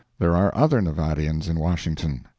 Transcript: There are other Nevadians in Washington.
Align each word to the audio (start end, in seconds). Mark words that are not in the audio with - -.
There 0.17 0.35
are 0.35 0.51
other 0.55 0.81
Nevadians 0.81 1.47
in 1.47 1.59
Washington. 1.59 2.25